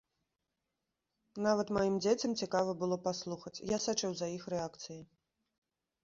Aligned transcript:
Нават 1.47 1.67
маім 1.77 1.95
дзецям 2.05 2.31
цікава 2.45 2.71
было 2.83 2.97
паслухаць, 3.07 3.53
я 3.75 3.79
сачыў 3.85 4.11
за 4.23 4.27
іх 4.39 4.43
рэакцыяй. 4.55 5.03